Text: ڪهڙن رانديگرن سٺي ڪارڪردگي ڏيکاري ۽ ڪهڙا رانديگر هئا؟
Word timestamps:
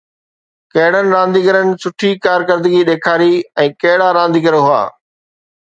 ڪهڙن 0.75 1.05
رانديگرن 1.15 1.69
سٺي 1.83 2.09
ڪارڪردگي 2.25 2.81
ڏيکاري 2.89 3.31
۽ 3.67 3.77
ڪهڙا 3.85 4.11
رانديگر 4.21 4.61
هئا؟ 4.69 4.83